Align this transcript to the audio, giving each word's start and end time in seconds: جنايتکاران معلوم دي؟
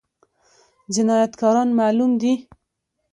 جنايتکاران 0.93 1.69
معلوم 1.79 2.11
دي؟ 2.21 2.33